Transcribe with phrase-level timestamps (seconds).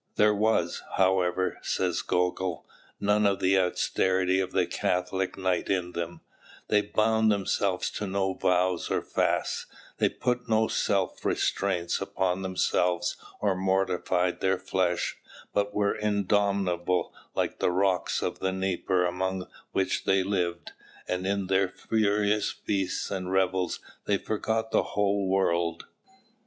[0.15, 2.67] "There was, however," says Gogol,
[2.99, 6.21] "none of the austerity of the Catholic knight in them;
[6.69, 9.67] they bound themselves to no vows or fasts;
[9.99, 15.19] they put no self restraint upon themselves or mortified their flesh,
[15.53, 20.71] but were indomitable like the rocks of the Dnieper among which they lived,
[21.07, 25.85] and in their furious feasts and revels they forgot the whole world.